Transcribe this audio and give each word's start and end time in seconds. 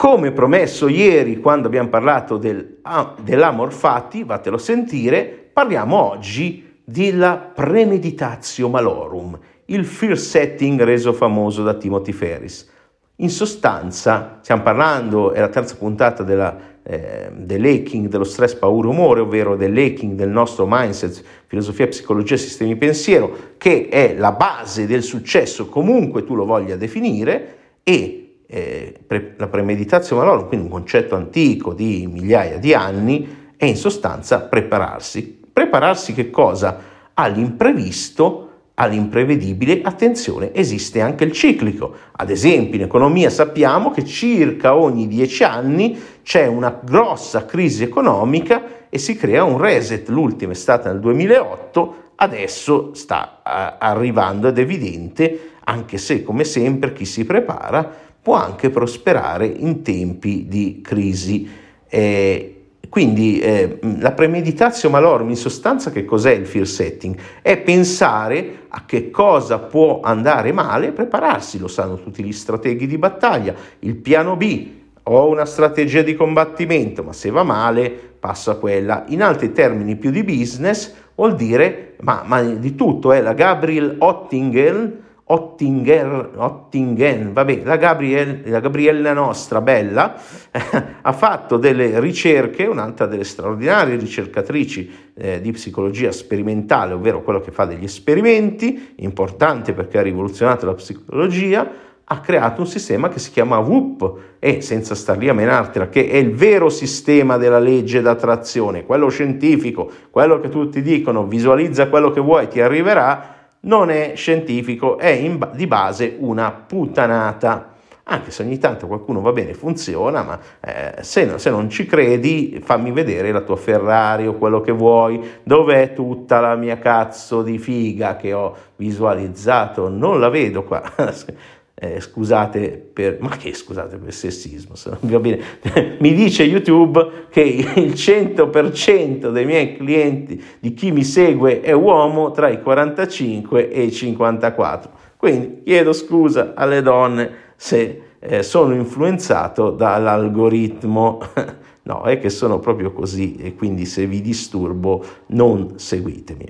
Come 0.00 0.30
promesso 0.30 0.86
ieri 0.86 1.40
quando 1.40 1.66
abbiamo 1.66 1.88
parlato 1.88 2.36
del, 2.36 2.78
ah, 2.82 3.16
dell'amor 3.20 3.72
fati, 3.72 4.22
vatelo 4.22 4.56
sentire, 4.56 5.50
parliamo 5.52 6.10
oggi 6.10 6.76
della 6.84 7.36
premeditatio 7.36 8.68
malorum, 8.68 9.36
il 9.64 9.84
fear 9.84 10.16
setting 10.16 10.80
reso 10.84 11.12
famoso 11.12 11.64
da 11.64 11.74
Timothy 11.74 12.12
Ferris. 12.12 12.70
In 13.16 13.28
sostanza, 13.28 14.38
stiamo 14.40 14.62
parlando, 14.62 15.32
è 15.32 15.40
la 15.40 15.48
terza 15.48 15.74
puntata 15.74 16.22
della, 16.22 16.56
eh, 16.84 17.32
dell'hacking, 17.34 18.06
dello 18.06 18.22
stress 18.22 18.54
paura 18.54 18.86
umore, 18.86 19.18
ovvero 19.18 19.56
dell'hacking 19.56 20.14
del 20.14 20.30
nostro 20.30 20.64
mindset, 20.68 21.24
filosofia, 21.48 21.88
psicologia, 21.88 22.36
sistemi 22.36 22.76
pensiero, 22.76 23.36
che 23.58 23.88
è 23.88 24.14
la 24.16 24.30
base 24.30 24.86
del 24.86 25.02
successo, 25.02 25.68
comunque 25.68 26.22
tu 26.22 26.36
lo 26.36 26.44
voglia 26.44 26.76
definire, 26.76 27.56
e 27.82 28.27
eh, 28.50 28.94
pre- 29.06 29.34
la 29.36 29.46
premeditazione 29.46 30.22
malorum, 30.24 30.48
quindi 30.48 30.66
un 30.66 30.72
concetto 30.72 31.14
antico 31.14 31.74
di 31.74 32.08
migliaia 32.10 32.58
di 32.58 32.72
anni, 32.72 33.46
è 33.56 33.66
in 33.66 33.76
sostanza 33.76 34.40
prepararsi. 34.40 35.40
Prepararsi 35.52 36.14
che 36.14 36.30
cosa? 36.30 36.78
All'imprevisto, 37.12 38.48
all'imprevedibile, 38.74 39.82
attenzione, 39.82 40.54
esiste 40.54 41.00
anche 41.00 41.24
il 41.24 41.32
ciclico. 41.32 41.94
Ad 42.12 42.30
esempio, 42.30 42.76
in 42.76 42.84
economia 42.84 43.28
sappiamo 43.28 43.90
che 43.90 44.04
circa 44.04 44.76
ogni 44.76 45.08
dieci 45.08 45.44
anni 45.44 46.00
c'è 46.22 46.46
una 46.46 46.80
grossa 46.82 47.44
crisi 47.44 47.82
economica 47.82 48.86
e 48.88 48.98
si 48.98 49.16
crea 49.16 49.44
un 49.44 49.58
reset. 49.58 50.08
L'ultima 50.08 50.52
è 50.52 50.54
stata 50.54 50.90
nel 50.90 51.00
2008, 51.00 52.12
adesso 52.14 52.94
sta 52.94 53.42
arrivando 53.42 54.48
ed 54.48 54.58
è 54.58 54.62
evidente, 54.62 55.50
anche 55.64 55.98
se 55.98 56.22
come 56.22 56.44
sempre 56.44 56.92
chi 56.92 57.04
si 57.04 57.26
prepara 57.26 58.06
può 58.22 58.34
anche 58.34 58.70
prosperare 58.70 59.46
in 59.46 59.82
tempi 59.82 60.46
di 60.48 60.80
crisi. 60.82 61.48
Eh, 61.88 62.58
quindi 62.88 63.38
eh, 63.38 63.78
la 63.98 64.12
premeditatio 64.12 64.88
malorum 64.88 65.28
in 65.28 65.36
sostanza 65.36 65.90
che 65.90 66.04
cos'è 66.04 66.32
il 66.32 66.46
fear 66.46 66.66
setting? 66.66 67.16
È 67.42 67.58
pensare 67.58 68.66
a 68.68 68.84
che 68.86 69.10
cosa 69.10 69.58
può 69.58 70.00
andare 70.00 70.52
male 70.52 70.88
e 70.88 70.92
prepararsi, 70.92 71.58
lo 71.58 71.68
sanno 71.68 72.00
tutti 72.00 72.22
gli 72.22 72.32
strateghi 72.32 72.86
di 72.86 72.96
battaglia, 72.96 73.54
il 73.80 73.96
piano 73.96 74.36
B, 74.36 74.76
ho 75.02 75.28
una 75.28 75.44
strategia 75.44 76.02
di 76.02 76.14
combattimento, 76.14 77.02
ma 77.02 77.12
se 77.12 77.30
va 77.30 77.42
male 77.42 77.90
passo 78.18 78.50
a 78.50 78.56
quella. 78.56 79.04
In 79.08 79.22
altri 79.22 79.52
termini 79.52 79.96
più 79.96 80.10
di 80.10 80.22
business 80.22 80.92
vuol 81.14 81.34
dire, 81.34 81.94
ma, 82.00 82.22
ma 82.24 82.42
di 82.42 82.74
tutto, 82.74 83.12
è 83.12 83.18
eh, 83.18 83.22
la 83.22 83.32
Gabriel 83.32 83.96
Ottingen 83.98 85.06
Ottinger, 85.30 86.30
Ottingen, 86.36 87.34
vabbè, 87.34 87.60
la, 87.62 87.76
Gabriel, 87.76 88.40
la 88.46 88.60
Gabriella 88.60 89.12
nostra, 89.12 89.60
bella, 89.60 90.16
eh, 90.50 90.60
ha 91.02 91.12
fatto 91.12 91.58
delle 91.58 92.00
ricerche, 92.00 92.64
un'altra 92.64 93.04
delle 93.04 93.24
straordinarie 93.24 93.96
ricercatrici 93.96 94.90
eh, 95.14 95.40
di 95.42 95.52
psicologia 95.52 96.12
sperimentale, 96.12 96.94
ovvero 96.94 97.22
quello 97.22 97.40
che 97.40 97.50
fa 97.50 97.66
degli 97.66 97.84
esperimenti, 97.84 98.94
importante 98.96 99.74
perché 99.74 99.98
ha 99.98 100.02
rivoluzionato 100.02 100.64
la 100.64 100.74
psicologia, 100.74 101.70
ha 102.10 102.20
creato 102.20 102.62
un 102.62 102.66
sistema 102.66 103.10
che 103.10 103.18
si 103.18 103.30
chiama 103.30 103.58
WUP 103.58 104.36
e 104.38 104.62
senza 104.62 104.94
star 104.94 105.18
lì 105.18 105.28
a 105.28 105.34
menartela, 105.34 105.90
che 105.90 106.08
è 106.08 106.16
il 106.16 106.32
vero 106.32 106.70
sistema 106.70 107.36
della 107.36 107.58
legge 107.58 108.00
d'attrazione, 108.00 108.86
quello 108.86 109.10
scientifico, 109.10 109.90
quello 110.10 110.40
che 110.40 110.48
tutti 110.48 110.80
dicono, 110.80 111.26
visualizza 111.26 111.88
quello 111.88 112.10
che 112.10 112.20
vuoi, 112.20 112.48
ti 112.48 112.62
arriverà, 112.62 113.36
non 113.60 113.90
è 113.90 114.12
scientifico, 114.14 114.98
è 114.98 115.08
in, 115.08 115.50
di 115.54 115.66
base 115.66 116.16
una 116.18 116.50
puttanata. 116.52 117.74
Anche 118.10 118.30
se 118.30 118.42
ogni 118.42 118.56
tanto 118.56 118.86
qualcuno 118.86 119.20
va 119.20 119.32
bene, 119.32 119.52
funziona, 119.52 120.22
ma 120.22 120.38
eh, 120.60 121.02
se, 121.02 121.38
se, 121.38 121.50
non 121.50 121.68
ci 121.68 121.84
credi, 121.84 122.58
fammi 122.64 122.90
vedere 122.90 123.32
la 123.32 123.42
tua 123.42 123.56
Ferrari 123.56 124.26
o 124.26 124.32
quello 124.32 124.62
che 124.62 124.72
vuoi, 124.72 125.40
dov'è 125.42 125.92
tutta 125.92 126.40
la 126.40 126.54
mia 126.54 126.78
cazzo 126.78 127.42
di 127.42 127.58
figa 127.58 128.16
che 128.16 128.32
ho 128.32 128.56
visualizzato? 128.76 129.90
Non 129.90 130.20
la 130.20 130.30
vedo 130.30 130.64
qua. 130.64 130.82
eh, 131.80 132.00
scusate 132.00 132.90
per, 132.92 133.18
ma 133.20 133.36
che 133.36 133.54
scusate 133.54 133.98
per 133.98 134.08
il 134.08 134.12
sessismo, 134.12 134.74
se 134.74 134.90
non 134.90 134.98
va 135.02 135.20
bene, 135.20 135.40
mi 136.00 136.12
dice 136.12 136.42
YouTube 136.42 137.26
che 137.30 137.40
il 137.40 137.92
100% 137.92 139.30
dei 139.30 139.44
miei 139.44 139.76
clienti, 139.76 140.42
di 140.58 140.74
chi 140.74 140.90
mi 140.90 141.04
segue, 141.04 141.60
è 141.60 141.70
uomo 141.72 142.32
tra 142.32 142.48
i 142.48 142.60
45 142.60 143.70
e 143.70 143.82
i 143.82 143.92
54. 143.92 144.90
Quindi 145.16 145.62
chiedo 145.64 145.92
scusa 145.92 146.52
alle 146.56 146.82
donne 146.82 147.30
se 147.54 148.02
eh, 148.18 148.42
sono 148.42 148.74
influenzato 148.74 149.70
dall'algoritmo. 149.70 151.20
No, 151.88 152.02
è 152.02 152.18
che 152.18 152.28
sono 152.28 152.58
proprio 152.58 152.92
così 152.92 153.36
e 153.36 153.54
quindi 153.54 153.86
se 153.86 154.04
vi 154.04 154.20
disturbo 154.20 155.02
non 155.28 155.78
seguitemi. 155.78 156.44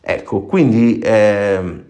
Ecco, 0.00 0.42
quindi... 0.42 1.00
Eh, 1.00 1.88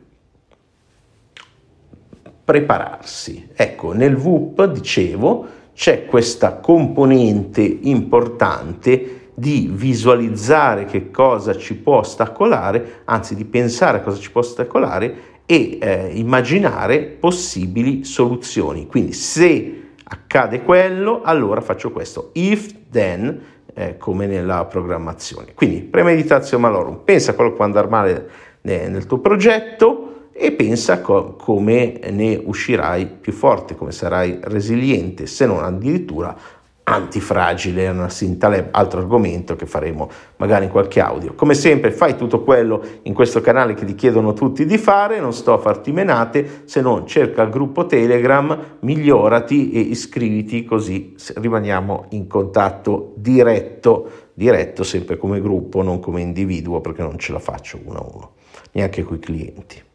prepararsi. 2.50 3.47
Ecco, 3.55 3.93
nel 3.93 4.16
VUP, 4.16 4.65
dicevo, 4.65 5.47
c'è 5.72 6.05
questa 6.06 6.56
componente 6.56 7.62
importante 7.62 9.28
di 9.34 9.71
visualizzare 9.72 10.84
che 10.84 11.12
cosa 11.12 11.56
ci 11.56 11.77
può 11.77 11.99
ostacolare, 11.99 13.03
anzi 13.05 13.37
di 13.37 13.44
pensare 13.44 13.99
a 13.99 14.00
cosa 14.00 14.19
ci 14.19 14.33
può 14.33 14.41
ostacolare 14.41 15.15
e 15.47 15.78
eh, 15.81 16.10
immaginare 16.15 17.03
possibili 17.03 18.03
soluzioni. 18.03 18.89
Quindi 18.89 19.12
se 19.12 19.83
accade 20.03 20.65
quello, 20.65 21.22
allora 21.22 21.60
faccio 21.60 21.93
questo. 21.93 22.31
If 22.33 22.75
then, 22.91 23.41
eh, 23.75 23.97
come 23.97 24.27
nella 24.27 24.65
programmazione. 24.65 25.55
Quindi 25.55 25.83
premeditazione 25.83 26.65
malorum, 26.65 27.03
pensa 27.05 27.31
a 27.31 27.34
quello 27.34 27.50
che 27.50 27.56
può 27.56 27.65
andare 27.65 27.87
male 27.87 28.31
nel 28.62 29.06
tuo 29.06 29.19
progetto, 29.19 30.00
e 30.43 30.53
pensa 30.53 31.03
co- 31.03 31.34
come 31.37 32.01
ne 32.11 32.41
uscirai 32.43 33.06
più 33.06 33.31
forte, 33.31 33.77
come 33.77 33.93
sarai 33.93 34.39
resiliente, 34.41 35.27
se 35.27 35.45
non 35.45 35.62
addirittura 35.62 36.34
antifragile, 36.83 37.87
una 37.89 38.09
Taleb, 38.39 38.69
altro 38.71 39.01
argomento 39.01 39.55
che 39.55 39.67
faremo 39.67 40.09
magari 40.37 40.65
in 40.65 40.71
qualche 40.71 41.01
audio. 41.01 41.34
Come 41.34 41.53
sempre 41.53 41.93
fai 41.93 42.17
tutto 42.17 42.43
quello 42.43 42.83
in 43.03 43.12
questo 43.12 43.43
canale 43.43 43.75
che 43.75 43.84
ti 43.84 43.95
chiedono 43.95 44.33
tutti 44.33 44.65
di 44.65 44.78
fare, 44.78 45.21
non 45.21 45.34
sto 45.34 45.53
a 45.53 45.59
farti 45.59 45.93
menate, 45.93 46.62
se 46.65 46.81
non 46.81 47.07
cerca 47.07 47.43
il 47.43 47.51
gruppo 47.51 47.84
Telegram, 47.84 48.78
migliorati 48.81 49.72
e 49.72 49.81
iscriviti 49.81 50.65
così 50.65 51.15
rimaniamo 51.34 52.07
in 52.11 52.27
contatto 52.27 53.12
diretto, 53.17 54.11
diretto 54.33 54.84
sempre 54.84 55.19
come 55.19 55.43
gruppo, 55.43 55.83
non 55.83 56.01
come 56.01 56.22
individuo 56.22 56.81
perché 56.81 57.03
non 57.03 57.19
ce 57.19 57.33
la 57.33 57.41
faccio 57.41 57.78
uno 57.84 57.99
a 57.99 58.11
uno, 58.11 58.31
neanche 58.72 59.03
con 59.03 59.17
i 59.17 59.21
clienti. 59.21 59.89